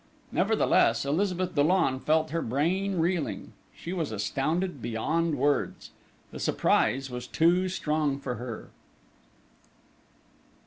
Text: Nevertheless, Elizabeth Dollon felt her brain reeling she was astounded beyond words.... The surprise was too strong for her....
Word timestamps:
Nevertheless, 0.31 1.05
Elizabeth 1.05 1.53
Dollon 1.53 1.99
felt 1.99 2.31
her 2.31 2.41
brain 2.41 2.95
reeling 2.97 3.53
she 3.71 3.93
was 3.93 4.11
astounded 4.11 4.81
beyond 4.81 5.37
words.... 5.37 5.91
The 6.31 6.39
surprise 6.39 7.11
was 7.11 7.27
too 7.27 7.69
strong 7.69 8.17
for 8.17 8.33
her.... 8.33 8.71